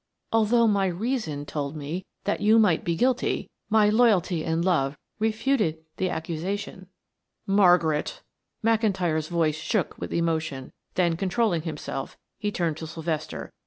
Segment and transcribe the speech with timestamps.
[0.33, 5.85] "Although my reason told me that you might be guilty, my loyalty and love refuted
[5.97, 6.87] the accusation."
[7.45, 8.23] "Margaret!"
[8.65, 13.53] McIntyre's voice shook with emotion; then controlling himself he turned to Sylvester.